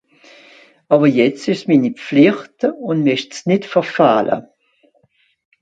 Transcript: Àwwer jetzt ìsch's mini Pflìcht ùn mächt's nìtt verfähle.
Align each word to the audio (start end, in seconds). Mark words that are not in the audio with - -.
Àwwer 0.93 1.11
jetzt 1.17 1.45
ìsch's 1.51 1.67
mini 1.67 1.91
Pflìcht 2.03 2.59
ùn 2.87 2.97
mächt's 3.05 3.39
nìtt 3.47 3.69
verfähle. 3.71 4.37